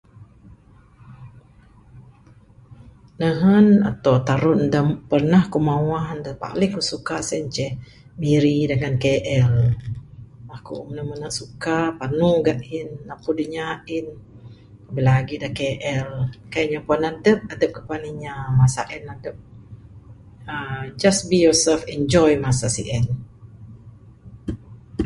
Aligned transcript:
Nehen 3.19 3.67
atau 3.91 4.15
terun 4.27 4.59
dak 4.73 4.85
pernah 5.09 5.43
ku 5.53 5.59
mawah 5.69 6.07
dak 6.25 6.35
paling 6.43 6.71
ku 6.75 6.81
suka 6.91 7.15
sien 7.27 7.45
ceh 7.55 7.71
miri 8.21 8.57
dengan 8.71 8.93
KL. 9.03 9.53
Aku 10.55 10.73
mene 10.87 11.01
mene 11.09 11.29
suka 11.39 11.79
panu 11.99 12.31
gein 12.45 12.89
naput 13.09 13.35
inya 13.45 13.67
in 13.95 14.05
lebih 14.85 15.03
lagi 15.09 15.35
dak 15.43 15.53
KL 15.59 16.09
kai 16.51 16.63
inya 16.67 16.79
adep, 17.09 17.39
adep 17.53 17.69
kai 17.75 17.83
puan 17.87 18.03
inya 18.11 18.33
masa 18.59 18.81
en 18.95 19.03
adep 19.15 19.35
uhh 20.53 20.83
just 21.01 21.21
be 21.29 21.37
yourself 21.45 21.81
enjoy 21.95 22.31
masa 22.45 22.67
sien. 22.77 23.05